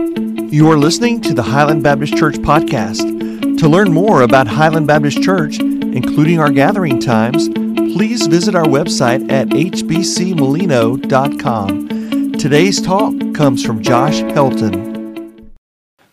[0.00, 3.58] You are listening to the Highland Baptist Church podcast.
[3.58, 9.30] To learn more about Highland Baptist Church, including our gathering times, please visit our website
[9.30, 12.32] at hbcmolino.com.
[12.32, 15.50] Today's talk comes from Josh Helton.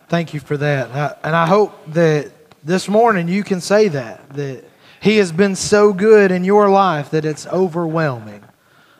[0.08, 1.18] Thank you for that.
[1.24, 2.30] and I hope that
[2.62, 4.64] this morning you can say that, that
[5.00, 8.44] He has been so good in your life that it's overwhelming.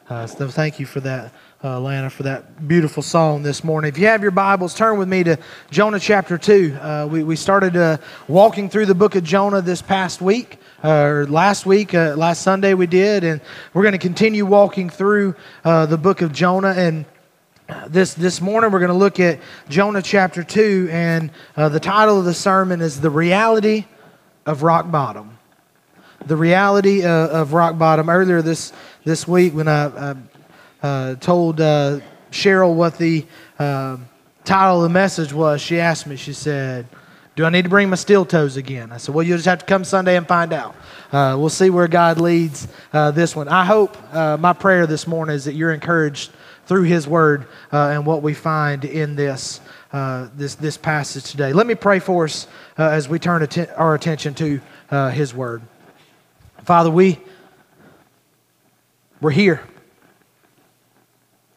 [0.09, 3.89] Uh, so thank you for that uh, Lana, for that beautiful song this morning.
[3.89, 5.39] If you have your Bibles, turn with me to
[5.73, 6.79] Jonah chapter 2.
[6.81, 10.89] Uh, we, we started uh, walking through the book of Jonah this past week, uh,
[10.89, 13.41] or last week, uh, last Sunday we did, and
[13.75, 15.35] we're going to continue walking through
[15.65, 16.75] uh, the book of Jonah.
[16.77, 17.05] And
[17.89, 22.25] this, this morning we're going to look at Jonah chapter 2, and the title of
[22.25, 23.85] the sermon is The Reality
[24.47, 25.39] of Rock Bottom.
[26.25, 28.11] The reality of rock bottom.
[28.11, 28.73] Earlier this,
[29.05, 30.17] this week, when I, I
[30.83, 33.27] uh, told uh, Cheryl what the
[33.59, 33.97] uh,
[34.45, 36.87] title of the message was, she asked me, she said,
[37.37, 38.93] Do I need to bring my steel toes again?
[38.93, 40.77] I said, Well, you'll just have to come Sunday and find out.
[41.11, 43.49] Uh, we'll see where God leads uh, this one.
[43.49, 46.31] I hope uh, my prayer this morning is that you're encouraged
[46.67, 49.61] through His Word and what we find in this.
[49.91, 51.55] this, this passage today.
[51.55, 54.61] Let me pray for us as we turn our attention to
[55.11, 55.63] His Word.
[56.65, 57.19] Father, we,
[59.23, 59.63] we're here.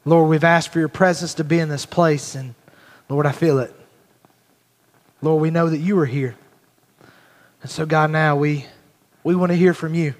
[0.04, 2.56] Lord, we've asked for your presence to be in this place, and
[3.08, 3.74] Lord, I feel it.
[5.22, 6.36] Lord, we know that you are here.
[7.62, 8.66] And so, God, now we,
[9.24, 10.16] we want to hear from you.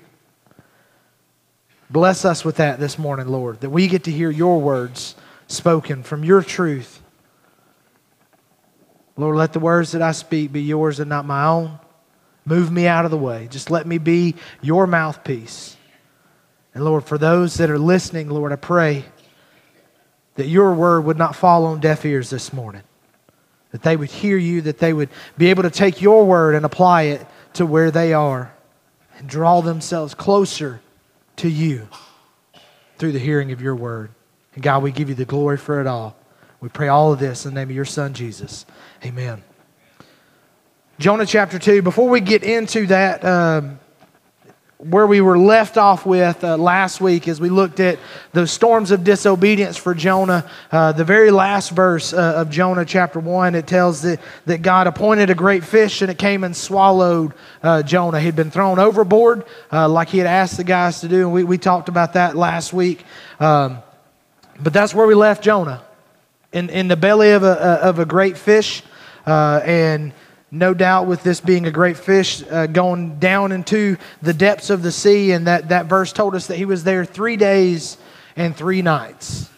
[1.90, 5.16] Bless us with that this morning, Lord, that we get to hear your words
[5.48, 7.02] spoken from your truth.
[9.18, 11.80] Lord, let the words that I speak be yours and not my own.
[12.46, 13.48] Move me out of the way.
[13.52, 15.76] Just let me be your mouthpiece.
[16.74, 19.06] And Lord, for those that are listening, Lord, I pray
[20.42, 22.82] that your word would not fall on deaf ears this morning.
[23.74, 26.66] That they would hear you, that they would be able to take your word and
[26.66, 28.52] apply it to where they are
[29.20, 30.82] and draw themselves closer
[31.36, 31.88] to you
[32.98, 34.10] through the hearing of your word.
[34.56, 36.16] And God, we give you the glory for it all.
[36.60, 38.66] We pray all of this in the name of your son, Jesus.
[39.06, 39.44] Amen.
[40.98, 41.84] Jonah chapter 2.
[41.84, 43.80] Before we get into that, um,
[44.84, 48.00] where we were left off with uh, last week as we looked at
[48.34, 50.50] the storms of disobedience for Jonah.
[50.72, 54.88] Uh, the very last verse uh, of Jonah chapter 1, it tells that, that God
[54.88, 58.20] appointed a great fish and it came and swallowed uh, Jonah.
[58.20, 61.44] He'd been thrown overboard uh, like he had asked the guys to do, and we,
[61.44, 63.04] we talked about that last week.
[63.40, 63.78] Um,
[64.60, 65.84] but that's where we left Jonah
[66.52, 67.54] in, in the belly of a,
[67.84, 68.82] of a great fish.
[69.28, 70.14] Uh, and
[70.52, 74.84] no doubt with this being a great fish uh, going down into the depths of
[74.84, 77.98] the sea and that, that verse told us that he was there three days
[78.36, 79.50] and three nights.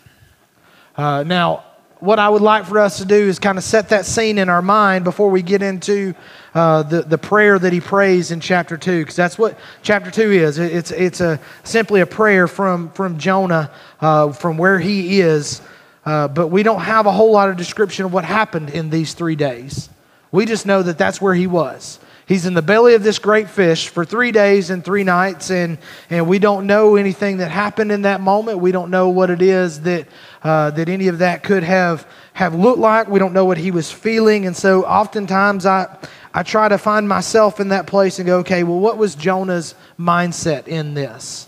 [0.96, 1.64] Uh, now
[2.00, 4.50] what i would like for us to do is kind of set that scene in
[4.50, 6.14] our mind before we get into
[6.54, 10.32] uh, the, the prayer that he prays in chapter 2 because that's what chapter 2
[10.34, 10.60] is.
[10.60, 13.72] It's, it's a, simply a prayer from, from jonah
[14.02, 15.62] uh, from where he is.
[16.06, 19.14] Uh, but we don't have a whole lot of description of what happened in these
[19.14, 19.90] three days
[20.34, 22.00] we just know that that's where he was.
[22.26, 25.78] He's in the belly of this great fish for three days and three nights, and,
[26.10, 28.58] and we don't know anything that happened in that moment.
[28.58, 30.08] We don't know what it is that,
[30.44, 33.10] uh, that any of that could have, have looked like.
[33.10, 34.48] We don't know what he was feeling.
[34.48, 35.96] And so oftentimes I,
[36.34, 39.76] I try to find myself in that place and go, okay, well, what was Jonah's
[40.00, 41.48] mindset in this?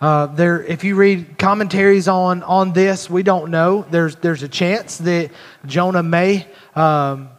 [0.00, 3.84] Uh, there, if you read commentaries on, on this, we don't know.
[3.90, 5.30] There's, there's a chance that
[5.66, 7.30] Jonah may um,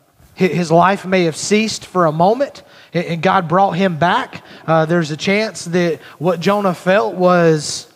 [0.48, 4.44] his life may have ceased for a moment and God brought him back.
[4.66, 7.92] Uh, there's a chance that what Jonah felt was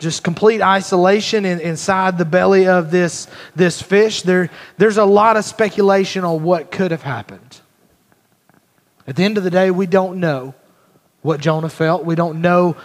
[0.00, 4.22] just complete isolation in, inside the belly of this, this fish.
[4.22, 7.60] There, there's a lot of speculation on what could have happened.
[9.06, 10.54] At the end of the day, we don't know
[11.22, 12.04] what Jonah felt.
[12.04, 12.76] We don't know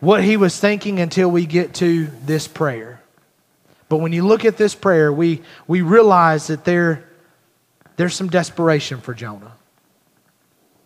[0.00, 3.00] what he was thinking until we get to this prayer.
[3.88, 7.06] But when you look at this prayer, we, we realize that there
[7.96, 9.52] there's some desperation for Jonah.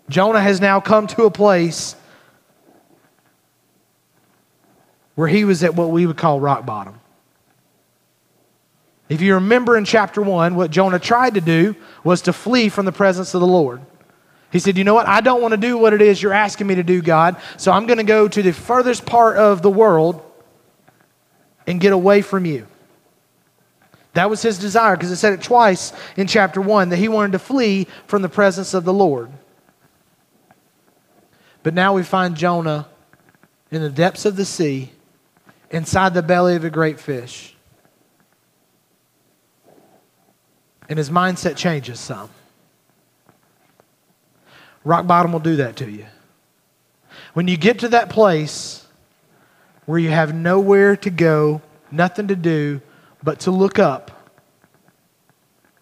[0.08, 1.94] Jonah has now come to a place
[5.14, 7.00] where he was at what we would call rock bottom.
[9.08, 11.75] If you remember in chapter 1, what Jonah tried to do
[12.05, 13.81] was to flee from the presence of the Lord.
[14.50, 15.06] He said, You know what?
[15.06, 17.73] I don't want to do what it is you're asking me to do, God, so
[17.73, 20.23] I'm going to go to the furthest part of the world
[21.67, 22.67] and get away from you.
[24.14, 27.32] That was his desire because it said it twice in chapter 1 that he wanted
[27.32, 29.31] to flee from the presence of the Lord.
[31.62, 32.88] But now we find Jonah
[33.70, 34.91] in the depths of the sea,
[35.70, 37.55] inside the belly of a great fish.
[40.91, 42.29] and his mindset changes some.
[44.85, 46.06] Rock bottom will do that to you.
[47.35, 48.87] When you get to that place
[49.87, 51.61] where you have nowhere to go,
[51.91, 52.81] nothing to do
[53.23, 54.11] but to look up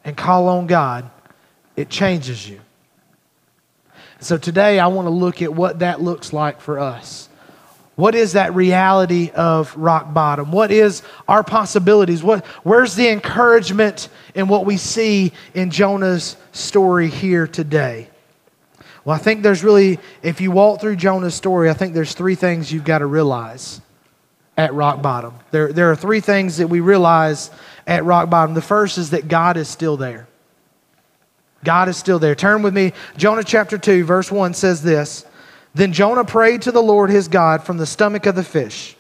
[0.05, 1.11] and call on God,
[1.77, 2.61] it changes you.
[4.21, 7.29] So today I want to look at what that looks like for us.
[7.94, 10.53] What is that reality of rock bottom?
[10.53, 12.23] What is our possibilities?
[12.23, 18.09] What, where's the encouragement in what we see in Jonah's story here today?
[19.08, 22.34] Well, I think there's really, if you walk through Jonah's story, I think there's three
[22.34, 23.81] things you've got to realize
[24.55, 25.32] at rock bottom.
[25.50, 27.50] There, there are three things that we realize
[27.87, 28.52] at rock bottom.
[28.52, 30.28] The first is that God is still there.
[31.64, 32.34] God is still there.
[32.34, 32.93] Turn with me.
[33.16, 35.25] Jonah chapter 2, verse 1 says this
[35.72, 38.94] Then Jonah prayed to the Lord his God from the stomach of the fish.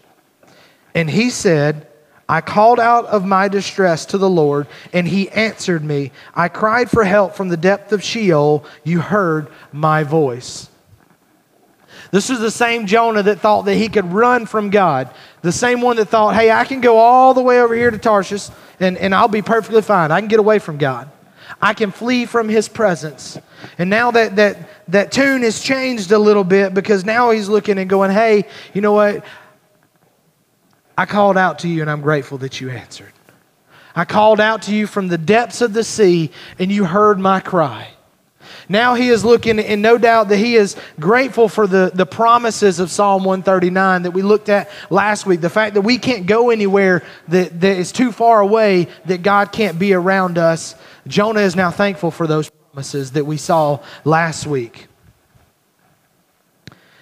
[0.94, 1.86] And he said,
[2.28, 6.12] I called out of my distress to the Lord, and he answered me.
[6.34, 8.66] I cried for help from the depth of Sheol.
[8.84, 10.68] You heard my voice.
[12.10, 15.12] This is the same Jonah that thought that he could run from God.
[15.42, 17.98] The same one that thought, hey, I can go all the way over here to
[17.98, 18.48] Tarshish
[18.80, 20.10] and, and I'll be perfectly fine.
[20.10, 21.10] I can get away from God.
[21.60, 23.38] I can flee from his presence.
[23.78, 24.56] And now that, that,
[24.88, 28.44] that tune has changed a little bit because now he's looking and going, hey,
[28.74, 29.24] you know what?
[30.98, 33.12] I called out to you and I'm grateful that you answered.
[33.94, 37.38] I called out to you from the depths of the sea and you heard my
[37.38, 37.90] cry.
[38.68, 42.80] Now he is looking, and no doubt that he is grateful for the, the promises
[42.80, 45.40] of Psalm 139 that we looked at last week.
[45.40, 49.52] The fact that we can't go anywhere that, that is too far away, that God
[49.52, 50.74] can't be around us.
[51.06, 54.88] Jonah is now thankful for those promises that we saw last week.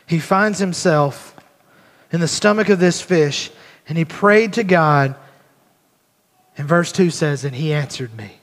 [0.06, 1.34] He finds himself
[2.12, 3.50] in the stomach of this fish
[3.88, 5.14] and he prayed to God.
[6.58, 8.38] And verse 2 says, And he answered me.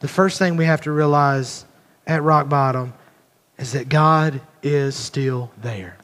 [0.00, 1.64] The first thing we have to realize
[2.06, 2.94] at rock bottom
[3.58, 5.96] is that God is still there.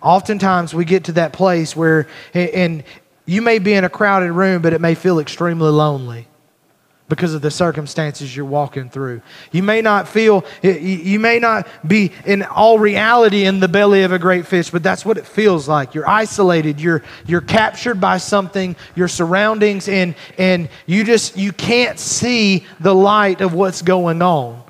[0.00, 2.82] Oftentimes we get to that place where, and
[3.24, 6.26] you may be in a crowded room, but it may feel extremely lonely
[7.12, 9.20] because of the circumstances you're walking through.
[9.50, 14.12] You may not feel, you may not be in all reality in the belly of
[14.12, 15.94] a great fish, but that's what it feels like.
[15.94, 21.98] You're isolated, you're, you're captured by something, your surroundings, and, and you just, you can't
[21.98, 24.62] see the light of what's going on.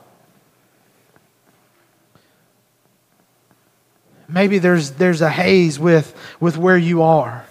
[4.27, 7.47] Maybe there's, there's a haze with, with where you are.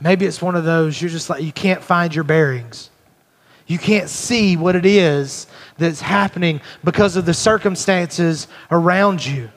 [0.00, 2.90] Maybe it's one of those you're just like, you can't find your bearings.
[3.66, 5.46] You can't see what it is
[5.78, 9.50] that's happening because of the circumstances around you.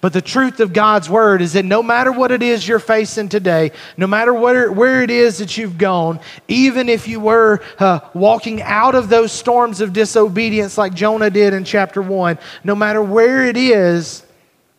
[0.00, 3.28] But the truth of God's word is that no matter what it is you're facing
[3.28, 8.00] today, no matter where, where it is that you've gone, even if you were uh,
[8.12, 13.02] walking out of those storms of disobedience like Jonah did in chapter 1, no matter
[13.02, 14.24] where it is,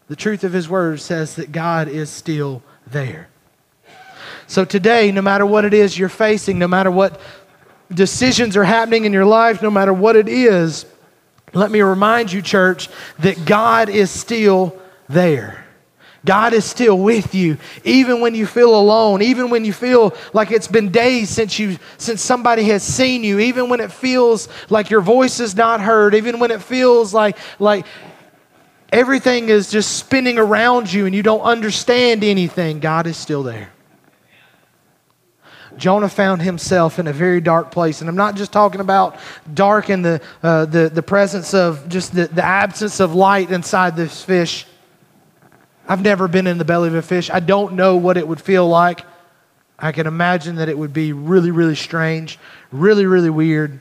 [0.07, 3.29] the truth of his word says that God is still there.
[4.47, 7.19] So today, no matter what it is you're facing, no matter what
[7.93, 10.85] decisions are happening in your life, no matter what it is,
[11.53, 12.89] let me remind you, church,
[13.19, 14.77] that God is still
[15.07, 15.65] there.
[16.25, 20.51] God is still with you, even when you feel alone, even when you feel like
[20.51, 24.89] it's been days since you since somebody has seen you, even when it feels like
[24.89, 27.85] your voice is not heard, even when it feels like like
[28.91, 33.69] everything is just spinning around you and you don't understand anything, God is still there.
[35.77, 38.01] Jonah found himself in a very dark place.
[38.01, 39.17] And I'm not just talking about
[39.53, 43.95] dark in the, uh, the, the presence of just the, the absence of light inside
[43.95, 44.65] this fish.
[45.87, 47.29] I've never been in the belly of a fish.
[47.29, 49.01] I don't know what it would feel like.
[49.79, 52.39] I can imagine that it would be really, really strange,
[52.71, 53.79] really, really weird.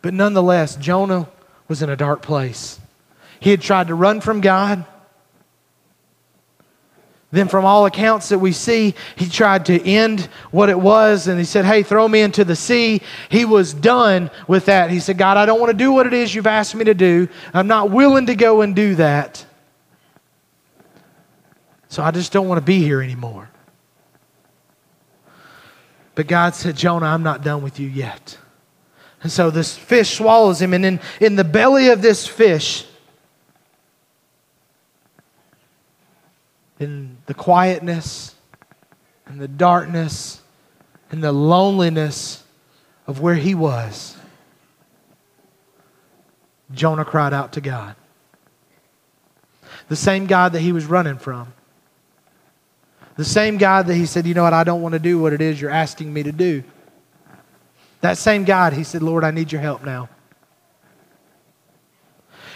[0.00, 1.28] But nonetheless, Jonah
[1.66, 2.78] was in a dark place.
[3.40, 4.84] He had tried to run from God.
[7.36, 11.38] Then, from all accounts that we see, he tried to end what it was and
[11.38, 13.02] he said, Hey, throw me into the sea.
[13.28, 14.88] He was done with that.
[14.88, 16.94] He said, God, I don't want to do what it is you've asked me to
[16.94, 17.28] do.
[17.52, 19.44] I'm not willing to go and do that.
[21.88, 23.50] So I just don't want to be here anymore.
[26.14, 28.38] But God said, Jonah, I'm not done with you yet.
[29.22, 32.86] And so this fish swallows him, and in, in the belly of this fish,
[36.78, 38.34] in the quietness
[39.26, 40.40] and the darkness
[41.10, 42.42] and the loneliness
[43.06, 44.16] of where he was,
[46.72, 47.94] Jonah cried out to God.
[49.88, 51.52] The same God that he was running from.
[53.16, 55.32] The same God that he said, You know what, I don't want to do what
[55.32, 56.64] it is you're asking me to do.
[58.00, 60.08] That same God, he said, Lord, I need your help now.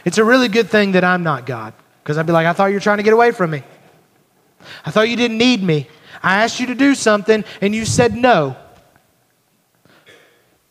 [0.04, 1.72] It's a really good thing that I'm not God
[2.02, 3.62] because I'd be like, I thought you were trying to get away from me.
[4.84, 5.88] I thought you didn't need me.
[6.22, 8.56] I asked you to do something and you said no.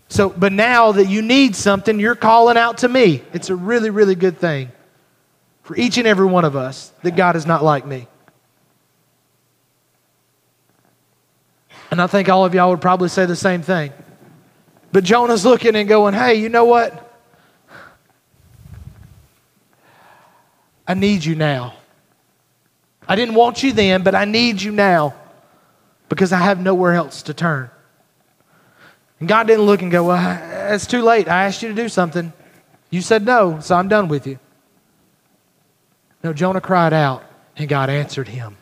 [0.10, 3.22] So, but now that you need something, you're calling out to me.
[3.32, 4.72] It's a really, really good thing
[5.62, 8.08] for each and every one of us that God is not like me.
[11.92, 13.94] And I think all of y'all would probably say the same thing.
[14.92, 17.06] But Jonah's looking and going, hey, you know what?
[20.88, 21.76] I need you now.
[23.10, 25.16] I didn't want you then, but I need you now
[26.10, 27.72] because I have nowhere else to turn.
[29.20, 31.28] And God didn't look and go, Well, it's too late.
[31.28, 32.32] I asked you to do something.
[32.92, 34.38] You said no, so I'm done with you.
[36.24, 37.24] No, Jonah cried out,
[37.58, 38.58] and God answered him.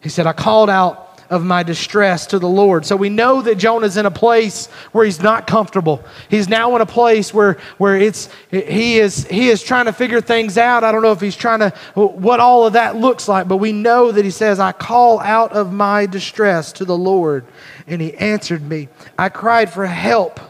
[0.00, 2.84] He said, I called out of my distress to the Lord.
[2.86, 6.04] So we know that Jonah's in a place where he's not comfortable.
[6.28, 10.20] He's now in a place where, where it's, he, is, he is trying to figure
[10.20, 10.84] things out.
[10.84, 13.72] I don't know if he's trying to, what all of that looks like, but we
[13.72, 17.44] know that he says, I call out of my distress to the Lord,
[17.86, 18.88] and he answered me.
[19.18, 20.40] I cried for help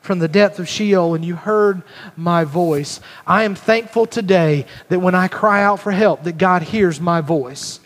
[0.00, 1.82] from the depth of Sheol, and you heard
[2.14, 3.00] my voice.
[3.26, 7.22] I am thankful today that when I cry out for help, that God hears my
[7.22, 7.80] voice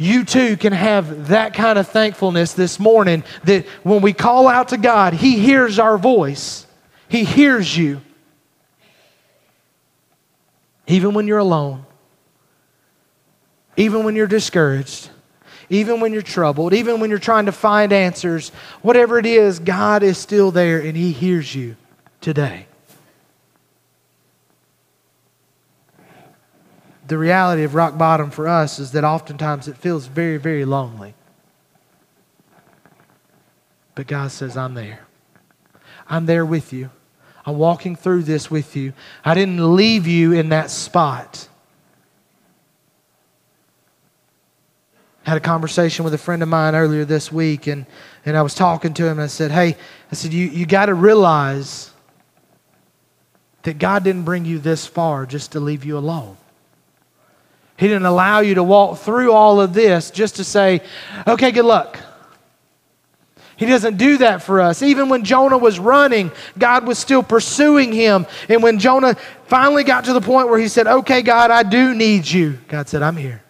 [0.00, 4.68] you too can have that kind of thankfulness this morning that when we call out
[4.68, 6.66] to God, He hears our voice.
[7.06, 8.00] He hears you.
[10.86, 11.84] Even when you're alone,
[13.76, 15.10] even when you're discouraged,
[15.68, 20.02] even when you're troubled, even when you're trying to find answers, whatever it is, God
[20.02, 21.76] is still there and He hears you
[22.22, 22.66] today.
[27.10, 31.12] The reality of rock bottom for us is that oftentimes it feels very, very lonely.
[33.96, 35.00] But God says, I'm there.
[36.08, 36.88] I'm there with you.
[37.44, 38.92] I'm walking through this with you.
[39.24, 41.48] I didn't leave you in that spot.
[45.26, 47.86] I had a conversation with a friend of mine earlier this week, and,
[48.24, 49.76] and I was talking to him, and I said, Hey,
[50.12, 51.90] I said, you, you got to realize
[53.64, 56.36] that God didn't bring you this far just to leave you alone.
[57.80, 60.82] He didn't allow you to walk through all of this just to say,
[61.26, 61.98] okay, good luck.
[63.56, 64.82] He doesn't do that for us.
[64.82, 68.26] Even when Jonah was running, God was still pursuing him.
[68.50, 69.14] And when Jonah
[69.46, 72.88] finally got to the point where he said, Okay, God, I do need you, God
[72.88, 73.42] said, I'm here.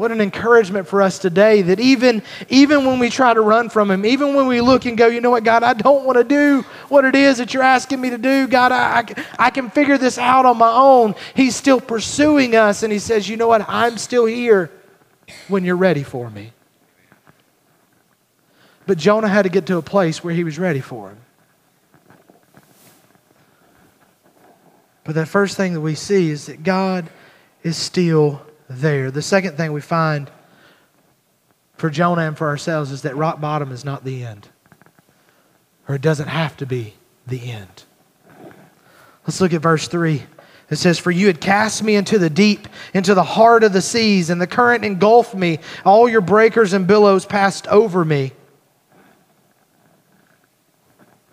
[0.00, 3.90] What an encouragement for us today that even, even when we try to run from
[3.90, 6.24] Him, even when we look and go, you know what, God, I don't want to
[6.24, 8.48] do what it is that you're asking me to do.
[8.48, 11.14] God, I, I, I can figure this out on my own.
[11.36, 14.70] He's still pursuing us, and He says, you know what, I'm still here
[15.48, 16.52] when you're ready for me.
[18.86, 21.18] But Jonah had to get to a place where he was ready for him.
[25.04, 27.10] But that first thing that we see is that God
[27.62, 28.40] is still
[28.70, 29.10] there.
[29.10, 30.30] The second thing we find
[31.76, 34.48] for Jonah and for ourselves is that rock bottom is not the end,
[35.88, 36.94] or it doesn't have to be
[37.26, 37.84] the end.
[39.26, 40.22] Let's look at verse 3.
[40.70, 43.82] It says, For you had cast me into the deep, into the heart of the
[43.82, 45.58] seas, and the current engulfed me.
[45.84, 48.32] All your breakers and billows passed over me.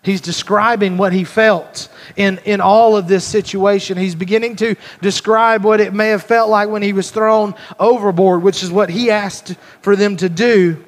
[0.07, 3.97] He's describing what he felt in, in all of this situation.
[3.97, 8.41] He's beginning to describe what it may have felt like when he was thrown overboard,
[8.41, 10.81] which is what he asked for them to do.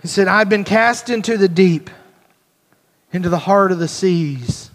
[0.00, 1.90] He said, I've been cast into the deep,
[3.12, 4.70] into the heart of the seas.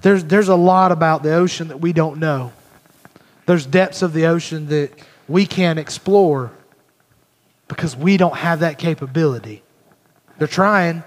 [0.00, 2.52] There's, there's a lot about the ocean that we don't know.
[3.46, 4.90] There's depths of the ocean that
[5.28, 6.50] we can't explore
[7.68, 9.60] because we don't have that capability.
[10.38, 11.02] They're trying.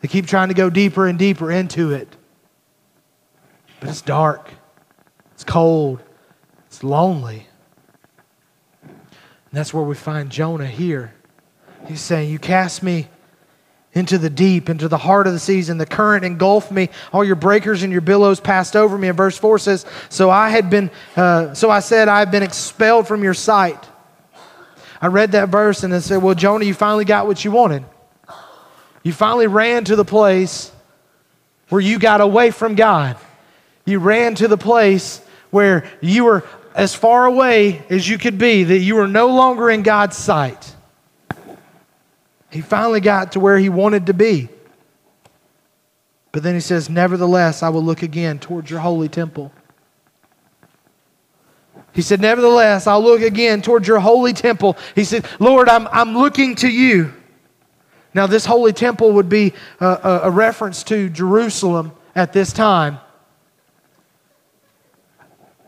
[0.00, 2.08] They keep trying to go deeper and deeper into it.
[3.80, 4.50] But it's dark,
[5.32, 6.02] it's cold,
[6.66, 7.46] it's lonely.
[8.82, 11.14] And that's where we find Jonah here.
[11.86, 13.08] He's saying, You cast me
[13.92, 16.90] into the deep, into the heart of the seas, and the current engulfed me.
[17.12, 19.08] All your breakers and your billows passed over me.
[19.08, 22.42] And verse 4 says, So I had been, uh, so I said, I have been
[22.42, 23.82] expelled from your sight.
[25.00, 27.84] I read that verse and I said, Well, Jonah, you finally got what you wanted.
[29.06, 30.72] You finally ran to the place
[31.68, 33.16] where you got away from God.
[33.84, 36.42] You ran to the place where you were
[36.74, 40.74] as far away as you could be, that you were no longer in God's sight.
[42.50, 44.48] He finally got to where he wanted to be.
[46.32, 49.52] But then he says, Nevertheless, I will look again towards your holy temple.
[51.92, 54.76] He said, Nevertheless, I'll look again towards your holy temple.
[54.96, 57.12] He said, Lord, I'm, I'm looking to you.
[58.16, 62.98] Now, this holy temple would be a, a, reference to Jerusalem at this time.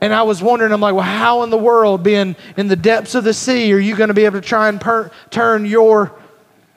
[0.01, 3.15] And I was wondering, I'm like, well, how in the world, being in the depths
[3.15, 6.19] of the sea, are you going to be able to try and per- turn your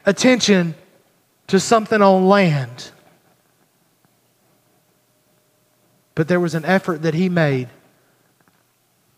[0.05, 0.75] attention
[1.47, 2.91] to something on land?
[6.15, 7.69] But there was an effort that he made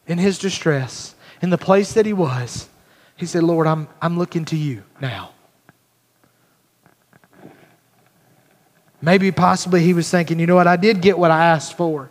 [0.06, 2.70] in his distress, in the place that he was.
[3.16, 5.34] He said, Lord, I'm, I'm looking to you now.
[9.04, 12.10] Maybe possibly he was thinking, you know what, I did get what I asked for,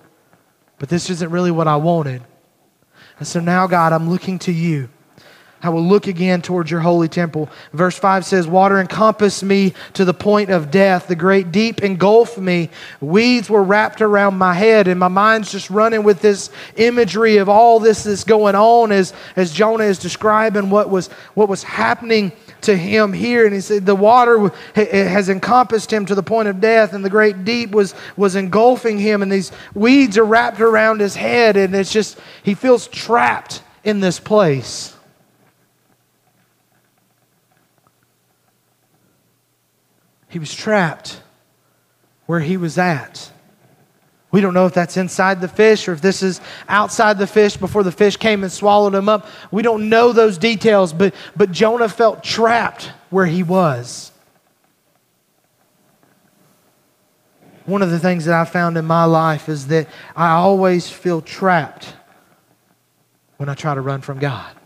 [0.78, 2.22] but this isn't really what I wanted.
[3.18, 4.90] And so now, God, I'm looking to you.
[5.62, 7.48] I will look again towards your holy temple.
[7.72, 11.06] Verse 5 says, Water encompassed me to the point of death.
[11.06, 12.68] The great deep engulfed me.
[13.00, 17.48] Weeds were wrapped around my head, and my mind's just running with this imagery of
[17.48, 22.32] all this that's going on as, as Jonah is describing what was, what was happening
[22.62, 23.44] to him here.
[23.44, 27.10] And he said, The water has encompassed him to the point of death, and the
[27.10, 31.74] great deep was, was engulfing him, and these weeds are wrapped around his head, and
[31.74, 34.94] it's just, he feels trapped in this place.
[40.28, 41.20] He was trapped
[42.26, 43.31] where he was at.
[44.32, 47.58] We don't know if that's inside the fish or if this is outside the fish
[47.58, 49.26] before the fish came and swallowed him up.
[49.50, 54.10] We don't know those details, but, but Jonah felt trapped where he was.
[57.66, 59.86] One of the things that I found in my life is that
[60.16, 61.94] I always feel trapped
[63.36, 64.56] when I try to run from God.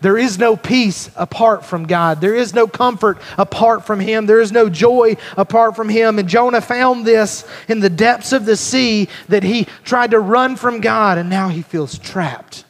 [0.00, 2.20] There is no peace apart from God.
[2.20, 4.26] There is no comfort apart from Him.
[4.26, 6.18] There is no joy apart from Him.
[6.18, 10.56] And Jonah found this in the depths of the sea that he tried to run
[10.56, 12.64] from God and now he feels trapped.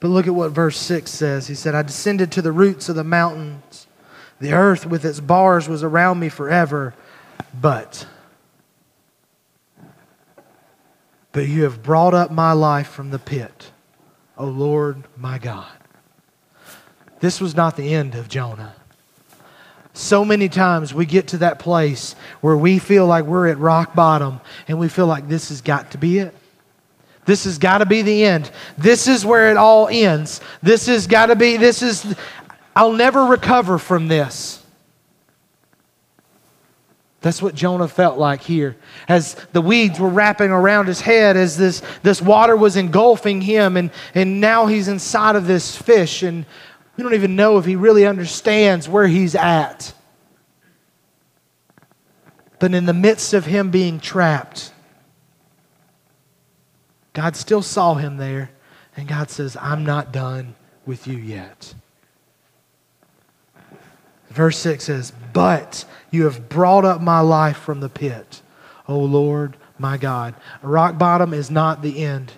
[0.00, 1.46] But look at what verse 6 says.
[1.46, 3.86] He said, I descended to the roots of the mountains.
[4.40, 6.94] The earth with its bars was around me forever,
[7.58, 8.06] but
[11.32, 13.70] But you have brought up my life from the pit,
[14.36, 15.70] O Lord my God.
[17.20, 18.74] This was not the end of Jonah.
[19.92, 23.94] So many times we get to that place where we feel like we're at rock
[23.94, 26.34] bottom and we feel like this has got to be it.
[27.26, 28.50] This has got to be the end.
[28.78, 30.40] This is where it all ends.
[30.62, 32.16] This has got to be, this is,
[32.74, 34.59] I'll never recover from this.
[37.20, 38.76] That's what Jonah felt like here.
[39.06, 43.76] As the weeds were wrapping around his head, as this, this water was engulfing him,
[43.76, 46.46] and, and now he's inside of this fish, and
[46.96, 49.92] we don't even know if he really understands where he's at.
[52.58, 54.72] But in the midst of him being trapped,
[57.12, 58.50] God still saw him there,
[58.96, 60.54] and God says, I'm not done
[60.86, 61.74] with you yet.
[64.30, 68.42] Verse 6 says, But you have brought up my life from the pit,
[68.88, 70.34] O Lord my God.
[70.62, 72.32] Rock bottom is not the end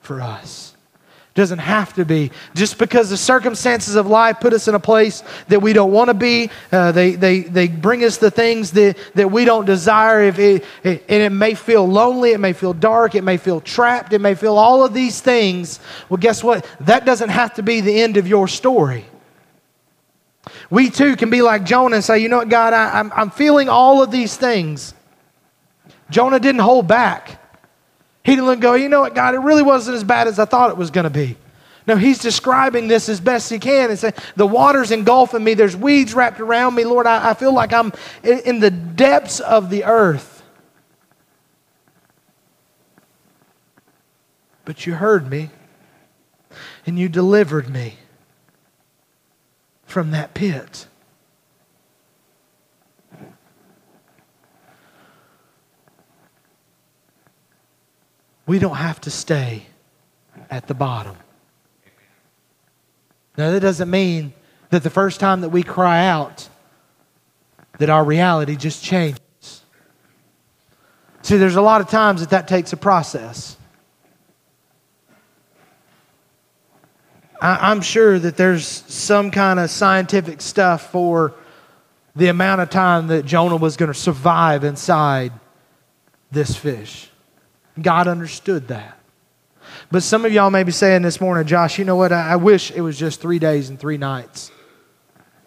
[0.00, 0.74] for us.
[1.34, 2.30] It doesn't have to be.
[2.54, 6.08] Just because the circumstances of life put us in a place that we don't want
[6.08, 10.22] to be, uh, they, they, they bring us the things that, that we don't desire.
[10.22, 13.60] If it, it, and it may feel lonely, it may feel dark, it may feel
[13.60, 15.80] trapped, it may feel all of these things.
[16.08, 16.64] Well, guess what?
[16.80, 19.04] That doesn't have to be the end of your story.
[20.70, 23.20] We too can be like Jonah and say, you know what, God, I, am I'm,
[23.20, 24.94] I'm feeling all of these things.
[26.10, 27.42] Jonah didn't hold back.
[28.22, 30.70] He didn't go, you know what, God, it really wasn't as bad as I thought
[30.70, 31.36] it was going to be.
[31.86, 35.54] No, he's describing this as best he can and saying, the water's engulfing me.
[35.54, 36.84] There's weeds wrapped around me.
[36.84, 37.92] Lord, I, I feel like I'm
[38.24, 40.42] in, in the depths of the earth.
[44.64, 45.50] But you heard me
[46.86, 47.98] and you delivered me
[49.86, 50.86] from that pit.
[58.46, 59.66] We don't have to stay
[60.50, 61.16] at the bottom.
[63.36, 64.32] Now, that doesn't mean
[64.70, 66.48] that the first time that we cry out,
[67.78, 69.20] that our reality just changes.
[71.22, 73.56] See, there's a lot of times that that takes a process.
[77.40, 81.34] I, am sure that there's some kind of scientific stuff for
[82.14, 85.32] the amount of time that Jonah was going to survive inside
[86.30, 87.10] this fish.
[87.80, 88.98] God understood that.
[89.90, 92.12] But some of y'all may be saying this morning, Josh, you know what?
[92.12, 94.50] I, I wish it was just three days and three nights.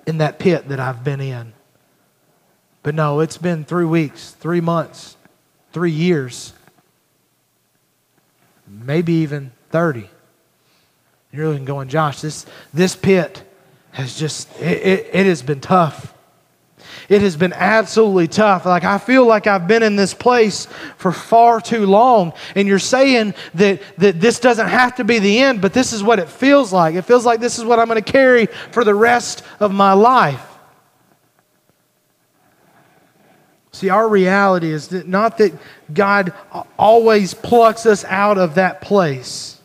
[0.06, 1.54] in that pit that I've been in.
[2.82, 5.18] But no, it's been three weeks, three months,
[5.72, 6.54] three years,
[8.68, 10.10] maybe even 30.
[11.32, 13.44] You're looking going, Josh, this, this pit
[13.92, 16.14] has just, it, it, it has been tough.
[17.08, 18.66] It has been absolutely tough.
[18.66, 22.34] Like, I feel like I've been in this place for far too long.
[22.56, 26.04] And you're saying that, that this doesn't have to be the end, but this is
[26.04, 26.96] what it feels like.
[26.96, 29.94] It feels like this is what I'm going to carry for the rest of my
[29.94, 30.46] life.
[33.72, 35.54] See, our reality is that not that
[35.94, 36.34] God
[36.78, 39.59] always plucks us out of that place.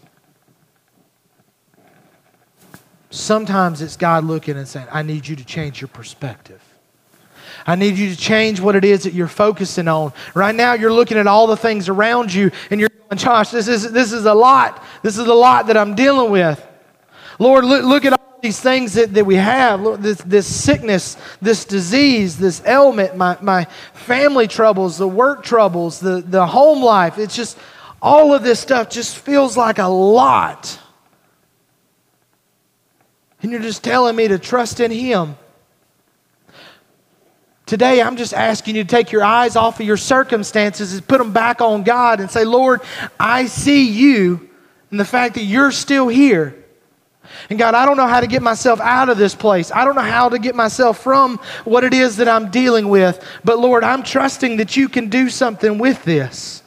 [3.15, 6.61] Sometimes it's God looking and saying, I need you to change your perspective.
[7.65, 10.13] I need you to change what it is that you're focusing on.
[10.35, 13.69] Right now, you're looking at all the things around you and you're going, Josh, this
[13.69, 14.83] is, this is a lot.
[15.03, 16.67] This is a lot that I'm dealing with.
[17.39, 21.17] Lord, look, look at all these things that, that we have look, this, this sickness,
[21.41, 27.19] this disease, this ailment, my, my family troubles, the work troubles, the, the home life.
[27.19, 27.59] It's just
[28.03, 30.81] all of this stuff just feels like a lot.
[33.45, 35.37] And you're just telling me to trust in Him.
[37.67, 41.19] Today, I'm just asking you to take your eyes off of your circumstances and put
[41.19, 42.81] them back on God and say, Lord,
[43.21, 44.49] I see you
[44.91, 46.57] and the fact that you're still here.
[47.51, 49.71] And God, I don't know how to get myself out of this place.
[49.71, 53.23] I don't know how to get myself from what it is that I'm dealing with.
[53.45, 56.63] But Lord, I'm trusting that you can do something with this.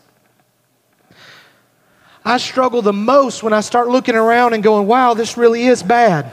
[2.24, 5.82] I struggle the most when I start looking around and going, wow, this really is
[5.82, 6.32] bad.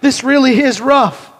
[0.00, 1.32] This really is rough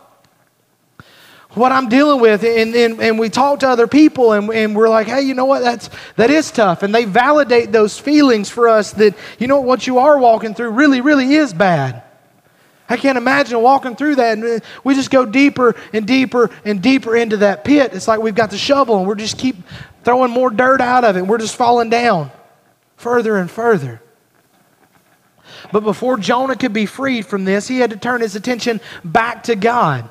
[1.58, 2.44] what I'm dealing with.
[2.44, 5.44] And, and, and we talk to other people and, and we're like, hey, you know
[5.44, 5.60] what?
[5.60, 6.82] That's, that is tough.
[6.82, 10.70] And they validate those feelings for us that, you know, what you are walking through
[10.70, 12.02] really, really is bad.
[12.88, 14.38] I can't imagine walking through that.
[14.38, 17.92] And we just go deeper and deeper and deeper into that pit.
[17.92, 19.56] It's like we've got the shovel and we're just keep
[20.04, 21.26] throwing more dirt out of it.
[21.26, 22.30] We're just falling down
[22.96, 24.00] further and further.
[25.72, 29.44] But before Jonah could be freed from this, he had to turn his attention back
[29.44, 30.08] to God.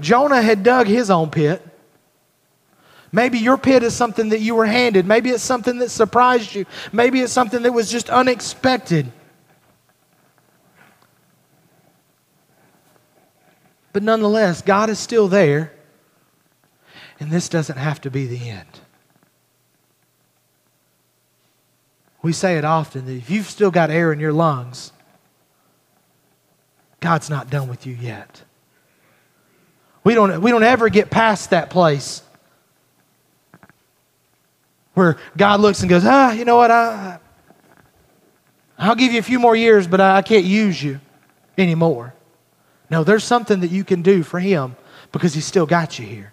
[0.00, 1.64] Jonah had dug his own pit.
[3.10, 5.06] Maybe your pit is something that you were handed.
[5.06, 6.66] Maybe it's something that surprised you.
[6.92, 9.10] Maybe it's something that was just unexpected.
[13.92, 15.72] But nonetheless, God is still there,
[17.18, 18.80] and this doesn't have to be the end.
[22.22, 24.92] We say it often that if you've still got air in your lungs,
[27.00, 28.42] God's not done with you yet.
[30.04, 32.22] We don't, we don't ever get past that place
[34.94, 36.70] where God looks and goes, ah, you know what?
[36.70, 37.20] I,
[38.76, 41.00] I'll give you a few more years, but I, can't use you
[41.56, 42.14] anymore.
[42.90, 44.76] No, there's something that you can do for Him
[45.12, 46.32] because He's still got you here.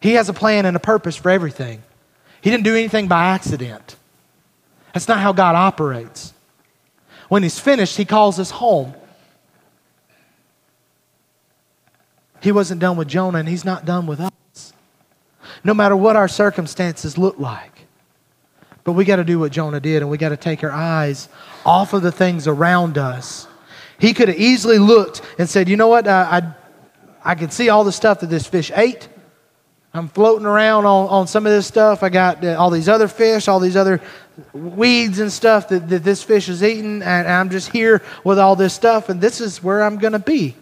[0.00, 1.82] He has a plan and a purpose for everything.
[2.40, 3.96] He didn't do anything by accident.
[4.94, 6.32] That's not how God operates.
[7.28, 8.94] When He's finished, He calls us home.
[12.40, 14.72] He wasn't done with Jonah, and He's not done with us.
[15.64, 17.72] No matter what our circumstances look like.
[18.84, 21.28] But we got to do what Jonah did, and we got to take our eyes
[21.66, 23.48] off of the things around us.
[23.98, 26.06] He could have easily looked and said, You know what?
[26.06, 26.38] I,
[27.24, 29.08] I, I can see all the stuff that this fish ate.
[29.94, 32.02] I'm floating around on, on some of this stuff.
[32.02, 34.00] I got uh, all these other fish, all these other
[34.52, 38.56] weeds and stuff that, that this fish is eating, and I'm just here with all
[38.56, 40.56] this stuff, and this is where I'm going to be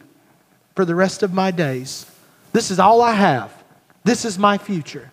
[0.75, 2.07] for the rest of my days.
[2.53, 3.53] This is all I have.
[4.05, 5.11] This is my future.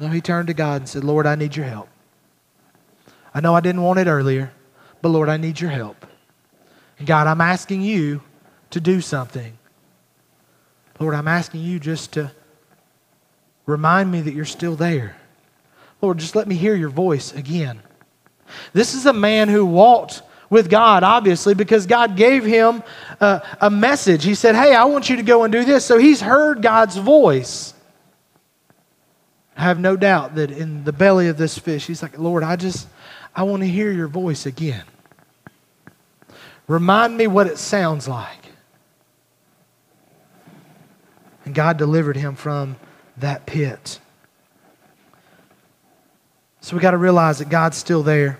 [0.00, 1.88] No, he turned to God and said, Lord, I need your help.
[3.34, 4.52] I know I didn't want it earlier,
[5.02, 6.06] but Lord, I need your help.
[6.98, 8.22] And God, I'm asking you
[8.70, 9.58] to do something.
[11.00, 12.32] Lord, I'm asking you just to
[13.66, 15.16] remind me that you're still there.
[16.00, 17.82] Lord, just let me hear your voice again.
[18.72, 22.82] This is a man who walked with God, obviously, because God gave him
[23.20, 24.24] a, a, message.
[24.24, 25.84] He said, Hey, I want you to go and do this.
[25.84, 27.74] So he's heard God's voice.
[29.56, 32.54] I have no doubt that in the belly of this fish, he's like, Lord, I
[32.54, 32.86] just,
[33.34, 34.84] I want to hear your voice again.
[36.68, 38.52] Remind me what it sounds like.
[41.44, 42.76] And God delivered him from
[43.16, 43.98] that pit.
[46.68, 48.38] So we got to realize that God's still there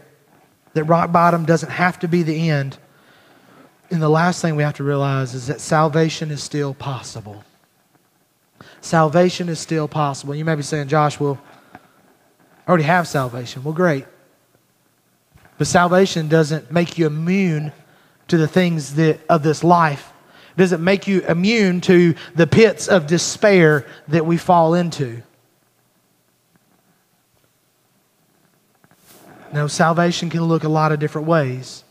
[0.74, 2.76] that rock bottom doesn't have to be the end.
[3.90, 7.42] And the last thing we have to realize is that salvation is still possible.
[8.82, 10.34] Salvation is still possible.
[10.34, 11.40] You may be saying, Josh, well,
[11.72, 13.64] I already have salvation.
[13.64, 14.04] Well, great.
[15.56, 17.72] But salvation doesn't make you immune
[18.26, 20.12] to the things that, of this life.
[20.54, 25.22] It doesn't make you immune to the pits of despair that we fall into.
[29.52, 31.84] Now, salvation can look a lot of different ways.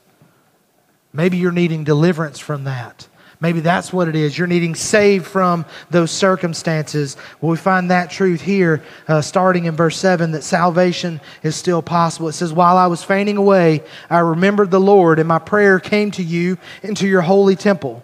[1.14, 3.08] Maybe you're needing deliverance from that.
[3.40, 4.36] Maybe that's what it is.
[4.36, 7.18] You're needing saved from those circumstances.
[7.40, 11.84] Well, we find that truth here, uh, starting in verse 7, that salvation is still
[11.84, 12.30] possible.
[12.30, 16.10] It says, While I was fainting away, I remembered the Lord, and my prayer came
[16.12, 18.04] to you into your holy temple.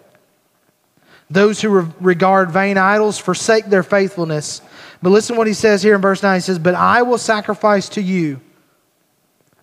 [1.28, 4.60] Those who re- regard vain idols forsake their faithfulness.
[5.02, 6.36] But listen what he says here in verse 9.
[6.36, 8.40] He says, But I will sacrifice to you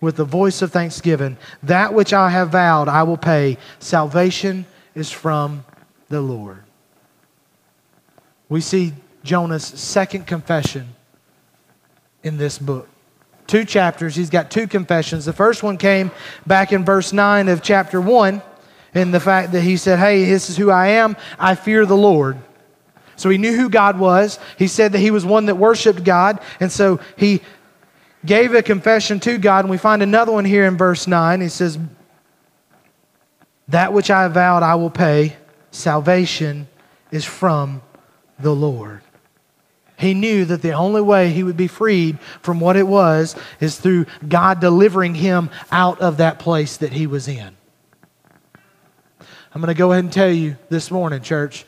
[0.02, 1.38] with the voice of thanksgiving.
[1.62, 3.56] That which I have vowed, I will pay.
[3.78, 5.64] Salvation is from
[6.08, 6.64] the Lord.
[8.50, 8.92] We see
[9.24, 10.88] Jonah's second confession
[12.22, 12.88] in this book.
[13.46, 15.24] Two chapters, he's got two confessions.
[15.24, 16.10] The first one came
[16.46, 18.42] back in verse 9 of chapter 1
[18.94, 21.16] in the fact that he said, Hey, this is who I am.
[21.38, 22.38] I fear the Lord.
[23.16, 24.38] So he knew who God was.
[24.58, 26.40] He said that he was one that worshiped God.
[26.60, 27.40] And so he
[28.24, 29.64] gave a confession to God.
[29.64, 31.40] And we find another one here in verse 9.
[31.40, 31.78] He says,
[33.68, 35.36] that which I vowed I will pay,
[35.70, 36.68] salvation
[37.10, 37.82] is from
[38.38, 39.00] the Lord.
[39.96, 43.78] He knew that the only way he would be freed from what it was is
[43.78, 47.56] through God delivering him out of that place that he was in.
[49.54, 51.64] I'm going to go ahead and tell you this morning, church,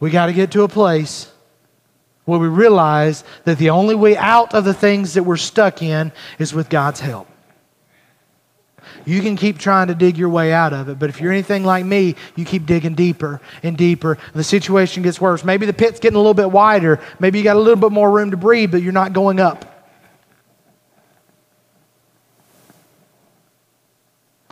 [0.00, 1.30] we got to get to a place
[2.28, 6.12] where we realize that the only way out of the things that we're stuck in
[6.38, 7.26] is with God's help.
[9.06, 11.64] You can keep trying to dig your way out of it, but if you're anything
[11.64, 14.12] like me, you keep digging deeper and deeper.
[14.12, 15.42] and The situation gets worse.
[15.42, 17.00] Maybe the pit's getting a little bit wider.
[17.18, 19.77] Maybe you got a little bit more room to breathe, but you're not going up.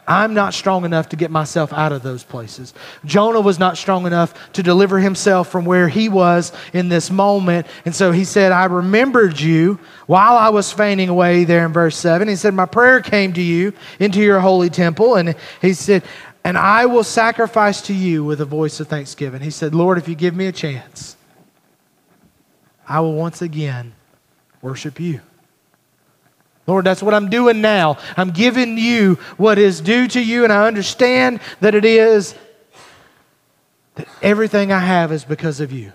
[0.08, 2.72] I'm not strong enough to get myself out of those places.
[3.04, 7.66] Jonah was not strong enough to deliver himself from where he was in this moment.
[7.84, 11.96] And so he said, I remembered you while I was fainting away there in verse
[11.96, 12.28] 7.
[12.28, 15.16] He said, My prayer came to you into your holy temple.
[15.16, 16.04] And he said,
[16.44, 19.42] And I will sacrifice to you with a voice of thanksgiving.
[19.42, 21.16] He said, Lord, if you give me a chance,
[22.88, 23.92] I will once again
[24.62, 25.20] worship you.
[26.66, 27.98] Lord, that's what I'm doing now.
[28.16, 32.34] I'm giving you what is due to you, and I understand that it is
[33.94, 35.92] that everything I have is because of you.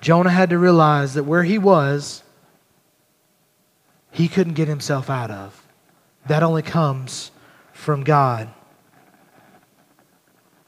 [0.00, 2.24] Jonah had to realize that where he was,
[4.10, 5.64] he couldn't get himself out of.
[6.26, 7.30] That only comes
[7.72, 8.48] from God.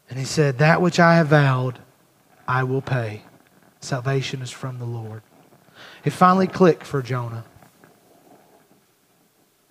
[0.08, 1.80] And he said, That which I have vowed,
[2.46, 3.22] I will pay.
[3.80, 5.22] Salvation is from the Lord.
[6.04, 7.44] It finally clicked for Jonah.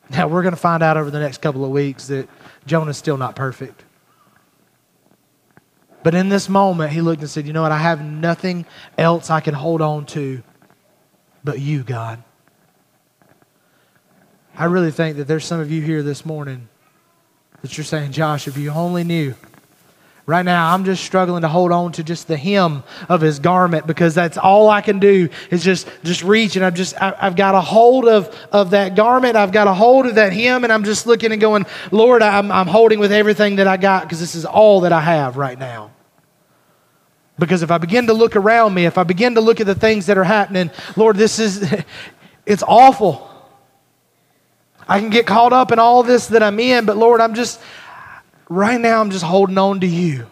[0.09, 2.27] Now, we're going to find out over the next couple of weeks that
[2.65, 3.83] Jonah's still not perfect.
[6.03, 7.71] But in this moment, he looked and said, You know what?
[7.71, 8.65] I have nothing
[8.97, 10.43] else I can hold on to
[11.43, 12.23] but you, God.
[14.55, 16.69] I really think that there's some of you here this morning
[17.61, 19.35] that you're saying, Josh, if you only knew
[20.25, 23.85] Right now, I'm just struggling to hold on to just the hem of his garment
[23.85, 26.55] because that's all I can do is just, just reach.
[26.55, 29.35] And I've just, I, have got a hold of, of that garment.
[29.35, 30.63] I've got a hold of that hem.
[30.63, 34.03] And I'm just looking and going, Lord, I'm, I'm holding with everything that I got
[34.03, 35.91] because this is all that I have right now.
[37.37, 39.75] Because if I begin to look around me, if I begin to look at the
[39.75, 41.69] things that are happening, Lord, this is,
[42.45, 43.29] it's awful.
[44.87, 47.59] I can get caught up in all this that I'm in, but Lord, I'm just,
[48.49, 50.27] Right now, I'm just holding on to you.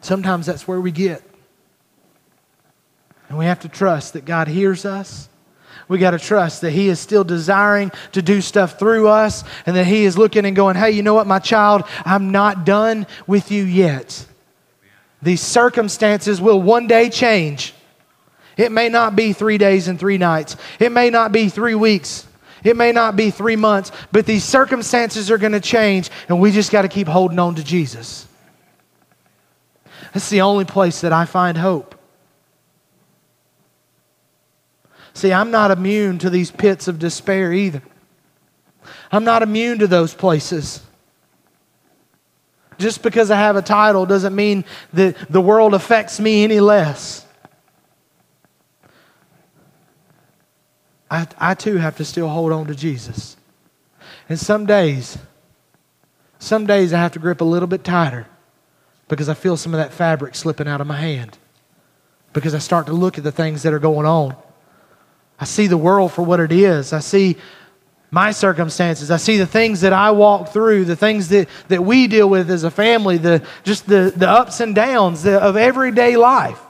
[0.00, 1.22] Sometimes that's where we get.
[3.28, 5.28] And we have to trust that God hears us.
[5.88, 9.76] We got to trust that He is still desiring to do stuff through us and
[9.76, 13.06] that He is looking and going, hey, you know what, my child, I'm not done
[13.26, 14.26] with you yet.
[15.22, 17.74] These circumstances will one day change.
[18.56, 22.26] It may not be three days and three nights, it may not be three weeks.
[22.66, 26.50] It may not be three months, but these circumstances are going to change, and we
[26.50, 28.26] just got to keep holding on to Jesus.
[30.12, 31.94] That's the only place that I find hope.
[35.14, 37.82] See, I'm not immune to these pits of despair either.
[39.12, 40.80] I'm not immune to those places.
[42.78, 47.25] Just because I have a title doesn't mean that the world affects me any less.
[51.10, 53.36] I, I too have to still hold on to Jesus.
[54.28, 55.18] And some days,
[56.38, 58.26] some days I have to grip a little bit tighter
[59.08, 61.38] because I feel some of that fabric slipping out of my hand.
[62.32, 64.36] Because I start to look at the things that are going on.
[65.38, 66.92] I see the world for what it is.
[66.92, 67.36] I see
[68.10, 69.10] my circumstances.
[69.10, 72.50] I see the things that I walk through, the things that, that we deal with
[72.50, 76.60] as a family, the, just the, the ups and downs of everyday life.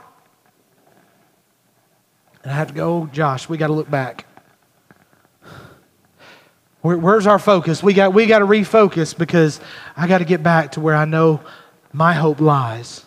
[2.47, 4.25] And I have to go, oh, Josh, we got to look back.
[6.81, 7.83] Where, where's our focus?
[7.83, 9.59] We got, we got to refocus because
[9.97, 11.41] I got to get back to where I know
[11.93, 13.05] my hope lies.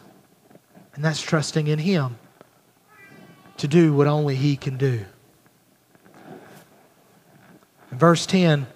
[0.94, 2.18] And that's trusting in Him
[3.56, 5.06] to do what only He can do.
[7.94, 8.68] In verse 10,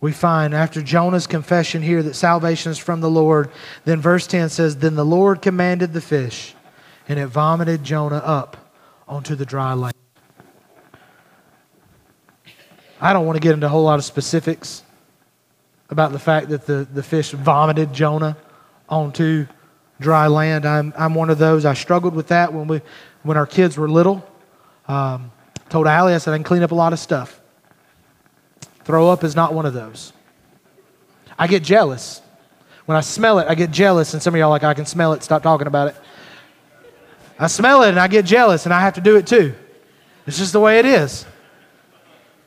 [0.00, 3.48] we find after Jonah's confession here that salvation is from the Lord,
[3.84, 6.56] then verse 10 says, Then the Lord commanded the fish,
[7.08, 8.56] and it vomited Jonah up
[9.06, 9.94] onto the dry land.
[13.00, 14.82] I don't want to get into a whole lot of specifics
[15.90, 18.36] about the fact that the, the fish vomited Jonah
[18.88, 19.46] onto
[20.00, 20.64] dry land.
[20.64, 21.64] I'm, I'm one of those.
[21.64, 22.80] I struggled with that when, we,
[23.22, 24.26] when our kids were little.
[24.88, 25.30] Um,
[25.68, 27.40] told Allie, I said, I can clean up a lot of stuff.
[28.84, 30.12] Throw up is not one of those.
[31.38, 32.20] I get jealous.
[32.86, 35.14] When I smell it, I get jealous, and some of y'all like, I can smell
[35.14, 35.96] it, stop talking about it.
[37.38, 39.54] I smell it and I get jealous, and I have to do it too.
[40.26, 41.26] It's just the way it is.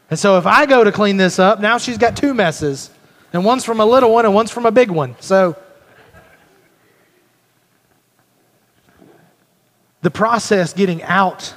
[0.10, 2.90] And so if I go to clean this up, now she's got two messes.
[3.34, 5.16] And one's from a little one and one's from a big one.
[5.20, 5.58] So
[10.02, 11.54] the process getting out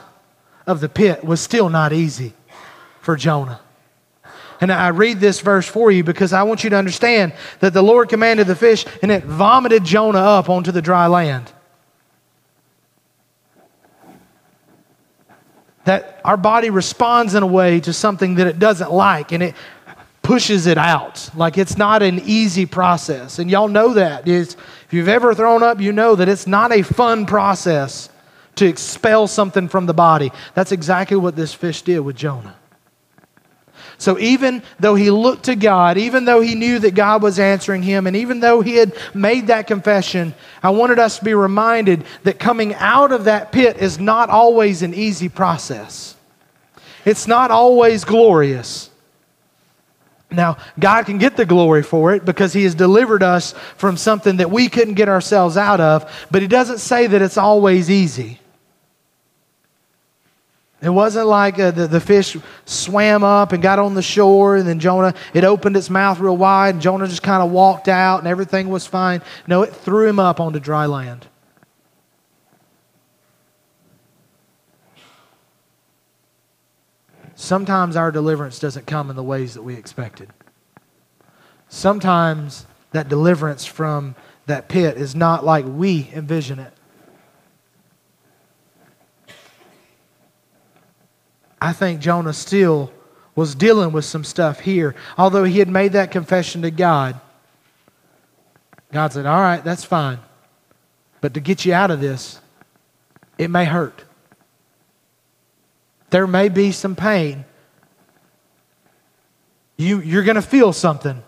[0.66, 2.34] of the pit was still not easy
[3.00, 3.60] for Jonah.
[4.60, 7.82] And I read this verse for you because I want you to understand that the
[7.82, 11.50] Lord commanded the fish and it vomited Jonah up onto the dry land.
[15.84, 19.54] That our body responds in a way to something that it doesn't like and it
[20.22, 21.30] pushes it out.
[21.34, 23.38] Like it's not an easy process.
[23.38, 24.28] And y'all know that.
[24.28, 28.10] It's, if you've ever thrown up, you know that it's not a fun process
[28.56, 30.30] to expel something from the body.
[30.54, 32.54] That's exactly what this fish did with Jonah.
[34.00, 37.82] So even though he looked to God, even though he knew that God was answering
[37.82, 42.04] him, and even though he had made that confession, I wanted us to be reminded
[42.22, 46.16] that coming out of that pit is not always an easy process.
[47.04, 48.88] It's not always glorious.
[50.30, 54.38] Now, God can get the glory for it because He has delivered us from something
[54.38, 58.39] that we couldn't get ourselves out of, but He doesn't say that it's always easy.
[60.82, 64.66] It wasn't like uh, the, the fish swam up and got on the shore, and
[64.66, 68.20] then Jonah, it opened its mouth real wide, and Jonah just kind of walked out,
[68.20, 69.20] and everything was fine.
[69.46, 71.26] No, it threw him up onto dry land.
[77.34, 80.30] Sometimes our deliverance doesn't come in the ways that we expected.
[81.68, 84.14] Sometimes that deliverance from
[84.46, 86.72] that pit is not like we envision it.
[91.60, 92.92] I think Jonah still
[93.34, 94.94] was dealing with some stuff here.
[95.16, 97.20] Although he had made that confession to God,
[98.92, 100.18] God said, All right, that's fine.
[101.20, 102.40] But to get you out of this,
[103.38, 104.04] it may hurt.
[106.10, 107.44] There may be some pain.
[109.76, 111.22] You, you're going to feel something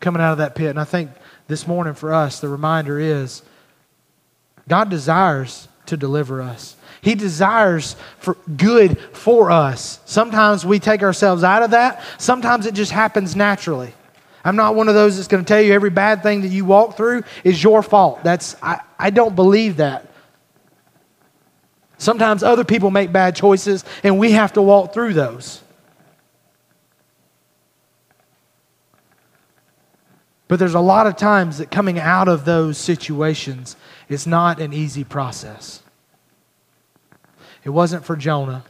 [0.00, 0.70] coming out of that pit.
[0.70, 1.10] And I think
[1.46, 3.42] this morning for us, the reminder is
[4.68, 6.76] God desires to deliver us.
[7.02, 10.00] He desires for good for us.
[10.04, 12.02] Sometimes we take ourselves out of that.
[12.18, 13.94] Sometimes it just happens naturally.
[14.44, 16.64] I'm not one of those that's going to tell you every bad thing that you
[16.64, 18.24] walk through is your fault.
[18.24, 20.06] That's I, I don't believe that.
[21.98, 25.62] Sometimes other people make bad choices and we have to walk through those.
[30.48, 33.76] But there's a lot of times that coming out of those situations
[34.10, 35.82] is not an easy process.
[37.64, 38.64] It wasn't for Jonah.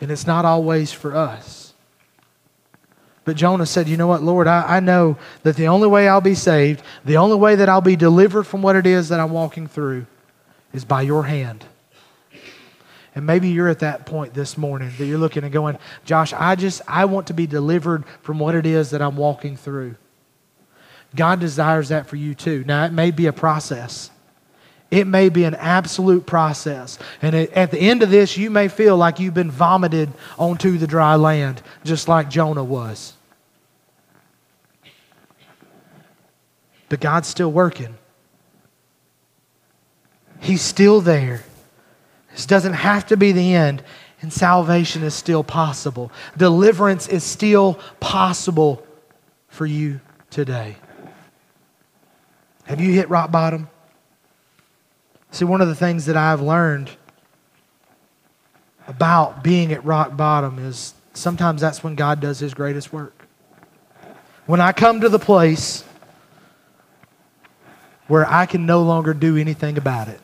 [0.00, 1.74] And it's not always for us.
[3.24, 6.20] But Jonah said, You know what, Lord, I, I know that the only way I'll
[6.20, 9.32] be saved, the only way that I'll be delivered from what it is that I'm
[9.32, 10.06] walking through
[10.72, 11.64] is by your hand.
[13.14, 16.54] And maybe you're at that point this morning that you're looking and going, Josh, I
[16.54, 19.96] just, I want to be delivered from what it is that I'm walking through.
[21.16, 22.64] God desires that for you too.
[22.66, 24.10] Now, it may be a process.
[24.90, 26.98] It may be an absolute process.
[27.20, 30.86] And at the end of this, you may feel like you've been vomited onto the
[30.86, 33.14] dry land, just like Jonah was.
[36.88, 37.96] But God's still working.
[40.38, 41.42] He's still there.
[42.30, 43.82] This doesn't have to be the end,
[44.22, 46.12] and salvation is still possible.
[46.36, 48.86] Deliverance is still possible
[49.48, 50.00] for you
[50.30, 50.76] today.
[52.66, 53.68] Have you hit rock bottom?
[55.30, 56.90] See, one of the things that I've learned
[58.88, 63.26] about being at rock bottom is sometimes that's when God does his greatest work.
[64.46, 65.84] When I come to the place
[68.08, 70.20] where I can no longer do anything about it.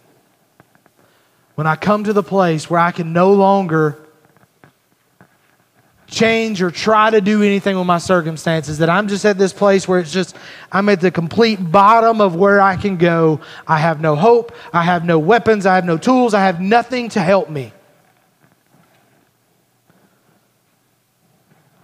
[1.55, 4.02] When I come to the place where I can no longer
[6.13, 9.89] change or try to do anything with my circumstances, that I'm just at this place
[9.89, 10.37] where it's just,
[10.71, 13.41] I'm at the complete bottom of where I can go.
[13.67, 14.53] I have no hope.
[14.73, 15.67] I have no weapons.
[15.67, 16.35] I have no tools.
[16.35, 17.73] I have nothing to help me.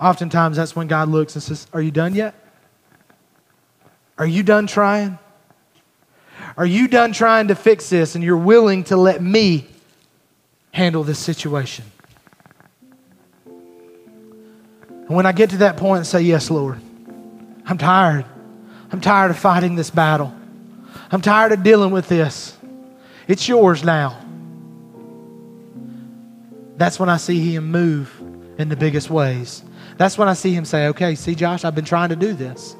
[0.01, 2.35] Oftentimes, that's when God looks and says, Are you done yet?
[4.17, 5.19] Are you done trying?
[6.57, 9.67] Are you done trying to fix this and you're willing to let me
[10.73, 11.85] handle this situation?
[15.09, 16.79] And when I get to that point and say, Yes, Lord,
[17.65, 18.27] I'm tired.
[18.93, 20.35] I'm tired of fighting this battle.
[21.11, 22.57] I'm tired of dealing with this.
[23.27, 24.19] It's yours now.
[26.77, 28.15] That's when I see Him move
[28.59, 29.63] in the biggest ways.
[29.97, 32.77] That's when I see Him say, Okay, see, Josh, I've been trying to do this.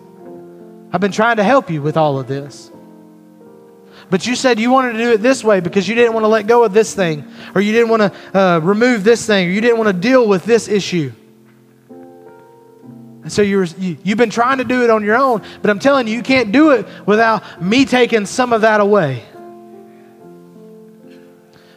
[0.93, 2.71] I've been trying to help you with all of this.
[4.11, 6.29] But you said you wanted to do it this way because you didn't want to
[6.29, 7.25] let go of this thing,
[7.55, 10.29] or you didn't want to uh, remove this thing, or you didn't want to deal
[10.29, 11.13] with this issue.
[13.29, 15.79] And so you're, you, you've been trying to do it on your own, but I'm
[15.79, 19.23] telling you, you can't do it without me taking some of that away.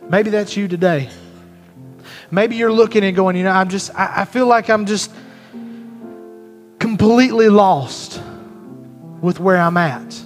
[0.08, 1.10] Maybe that's you today.
[2.32, 5.12] Maybe you're looking and going, you know, I'm just, I, I feel like I'm just
[6.80, 8.24] completely lost
[9.20, 10.24] with where I'm at.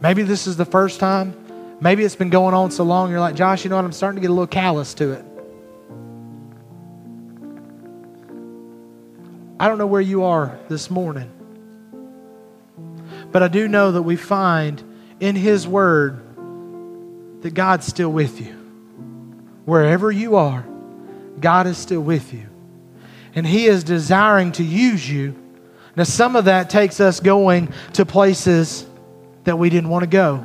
[0.00, 1.36] Maybe this is the first time.
[1.82, 3.84] Maybe it's been going on so long, you're like, Josh, you know what?
[3.84, 5.35] I'm starting to get a little callous to it.
[9.58, 11.30] I don't know where you are this morning.
[13.32, 14.82] But I do know that we find
[15.20, 16.22] in His Word
[17.42, 18.52] that God's still with you.
[19.64, 20.66] Wherever you are,
[21.40, 22.46] God is still with you.
[23.34, 25.34] And He is desiring to use you.
[25.96, 28.86] Now, some of that takes us going to places
[29.44, 30.44] that we didn't want to go.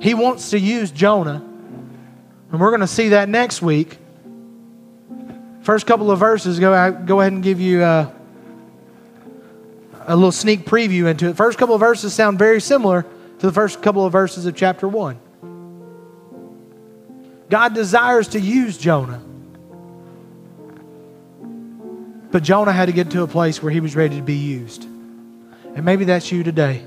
[0.00, 1.42] He wants to use Jonah,
[2.50, 3.98] and we're going to see that next week.
[5.62, 8.12] First couple of verses, go, go ahead and give you a,
[10.06, 11.36] a little sneak preview into it.
[11.36, 13.02] First couple of verses sound very similar
[13.38, 15.18] to the first couple of verses of chapter 1.
[17.48, 19.22] God desires to use Jonah.
[22.32, 24.84] But Jonah had to get to a place where he was ready to be used.
[24.84, 26.82] And maybe that's you today.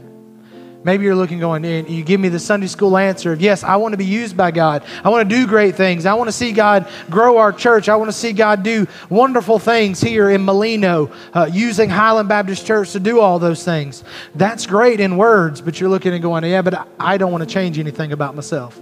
[0.86, 3.78] Maybe you're looking, going, and you give me the Sunday school answer of, yes, I
[3.78, 4.84] want to be used by God.
[5.04, 6.06] I want to do great things.
[6.06, 7.90] I want to see God grow our church.
[7.90, 12.68] I want to see God do wonderful things here in Molino, uh, using Highland Baptist
[12.68, 14.04] Church to do all those things.
[14.36, 17.52] That's great in words, but you're looking and going, yeah, but I don't want to
[17.52, 18.80] change anything about myself.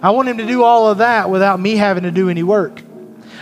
[0.00, 2.80] I want Him to do all of that without me having to do any work.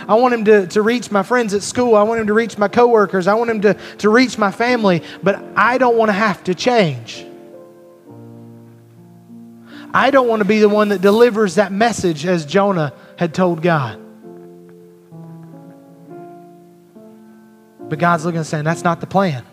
[0.05, 1.95] I want him to, to reach my friends at school.
[1.95, 3.27] I want him to reach my coworkers.
[3.27, 6.55] I want him to, to reach my family, but I don't want to have to
[6.55, 7.25] change.
[9.93, 13.61] I don't want to be the one that delivers that message as Jonah had told
[13.61, 13.99] God.
[17.89, 19.43] But God's looking and saying, that's not the plan.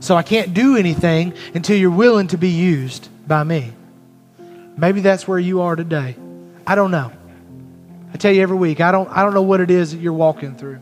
[0.00, 3.72] So I can't do anything until you're willing to be used by me.
[4.76, 6.14] Maybe that's where you are today.
[6.64, 7.10] I don't know.
[8.14, 10.12] I tell you every week, I don't, I don't know what it is that you're
[10.12, 10.80] walking through.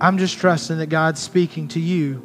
[0.00, 2.22] I'm just trusting that God's speaking to you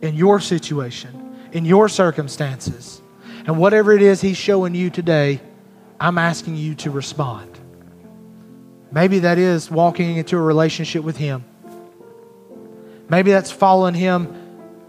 [0.00, 1.23] in your situation
[1.54, 3.00] in your circumstances.
[3.46, 5.40] And whatever it is He's showing you today,
[5.98, 7.50] I'm asking you to respond.
[8.92, 11.44] Maybe that is walking into a relationship with Him.
[13.08, 14.40] Maybe that's following Him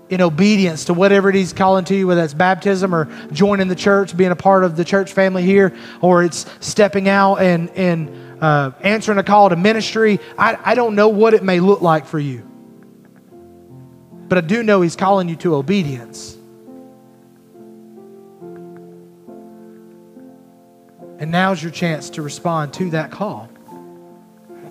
[0.10, 3.68] in obedience to whatever it is He's calling to you, whether that's baptism or joining
[3.68, 7.70] the church, being a part of the church family here, or it's stepping out and,
[7.72, 10.20] and uh, answering a call to ministry.
[10.38, 12.50] I, I don't know what it may look like for you.
[14.28, 16.35] But I do know He's calling you to obedience.
[21.20, 23.50] And now's your chance to respond to that call.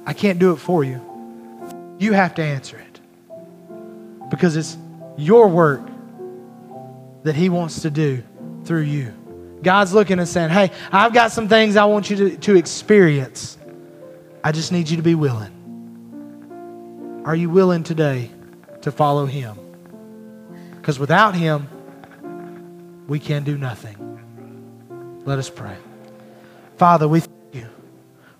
[0.06, 1.00] I can't do it for you.
[1.98, 3.00] You have to answer it
[4.30, 4.76] because it's
[5.16, 5.80] your work
[7.22, 8.22] that He wants to do
[8.64, 9.12] through you.
[9.62, 13.56] God's looking and saying, Hey, I've got some things I want you to, to experience.
[14.42, 15.52] I just need you to be willing.
[17.24, 18.30] Are you willing today
[18.82, 19.56] to follow Him?
[20.76, 21.68] Because without Him,
[23.08, 23.96] we can do nothing.
[25.24, 25.76] Let us pray.
[26.84, 27.66] Father, we thank you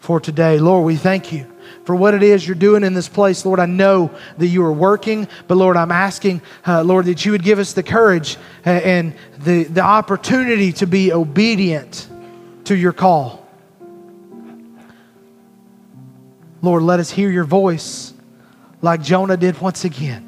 [0.00, 0.58] for today.
[0.58, 1.50] Lord, we thank you
[1.86, 3.46] for what it is you're doing in this place.
[3.46, 7.32] Lord, I know that you are working, but Lord, I'm asking, uh, Lord, that you
[7.32, 8.36] would give us the courage
[8.66, 12.06] and the, the opportunity to be obedient
[12.64, 13.48] to your call.
[16.60, 18.12] Lord, let us hear your voice
[18.82, 20.22] like Jonah did once again.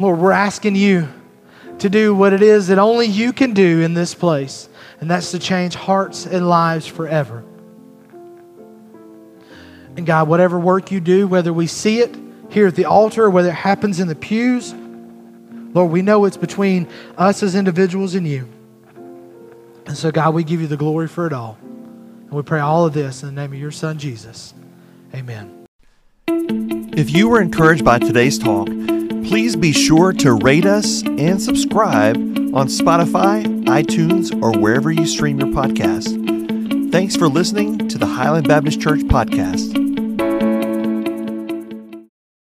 [0.00, 1.08] Lord, we're asking you
[1.78, 4.68] to do what it is that only you can do in this place,
[5.00, 7.42] and that's to change hearts and lives forever.
[9.96, 12.14] And God, whatever work you do, whether we see it
[12.50, 14.74] here at the altar or whether it happens in the pews,
[15.72, 18.48] Lord, we know it's between us as individuals and you.
[19.86, 21.58] And so, God, we give you the glory for it all.
[21.62, 24.54] And we pray all of this in the name of your Son, Jesus.
[25.14, 25.66] Amen.
[26.28, 28.68] If you were encouraged by today's talk,
[29.24, 35.38] please be sure to rate us and subscribe on Spotify, iTunes, or wherever you stream
[35.38, 36.90] your podcast.
[36.90, 39.99] Thanks for listening to the Highland Baptist Church podcast.